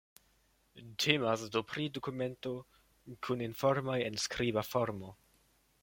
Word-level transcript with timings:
Temas 1.03 1.43
do 1.55 1.61
pri 1.73 1.85
dokumento 1.99 2.55
kun 3.27 3.45
informoj 3.51 3.99
en 4.09 4.19
skriba 4.27 4.65
formo. 4.73 5.17